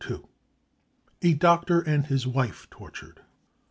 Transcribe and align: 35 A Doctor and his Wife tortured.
35 0.03 0.23
A 1.21 1.33
Doctor 1.35 1.79
and 1.81 2.07
his 2.07 2.25
Wife 2.25 2.67
tortured. 2.71 3.21